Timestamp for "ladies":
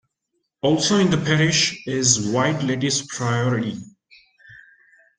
2.63-3.03